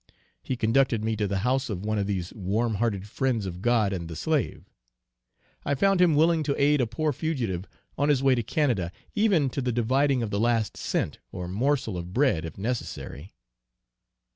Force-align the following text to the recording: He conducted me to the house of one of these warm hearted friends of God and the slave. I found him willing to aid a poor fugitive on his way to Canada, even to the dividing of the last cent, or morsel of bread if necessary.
He 0.41 0.55
conducted 0.57 1.03
me 1.05 1.15
to 1.17 1.27
the 1.27 1.37
house 1.45 1.69
of 1.69 1.85
one 1.85 1.99
of 1.99 2.07
these 2.07 2.33
warm 2.33 2.73
hearted 2.81 3.07
friends 3.07 3.45
of 3.45 3.61
God 3.61 3.93
and 3.93 4.07
the 4.07 4.15
slave. 4.15 4.67
I 5.63 5.75
found 5.75 6.01
him 6.01 6.15
willing 6.15 6.41
to 6.41 6.59
aid 6.59 6.81
a 6.81 6.87
poor 6.87 7.13
fugitive 7.13 7.65
on 7.99 8.09
his 8.09 8.23
way 8.23 8.33
to 8.33 8.41
Canada, 8.41 8.91
even 9.13 9.47
to 9.51 9.61
the 9.61 9.71
dividing 9.71 10.23
of 10.23 10.31
the 10.31 10.39
last 10.39 10.75
cent, 10.75 11.19
or 11.31 11.47
morsel 11.47 11.99
of 11.99 12.13
bread 12.13 12.45
if 12.45 12.57
necessary. 12.57 13.31